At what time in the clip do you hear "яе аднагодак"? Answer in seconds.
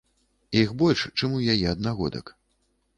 1.55-2.37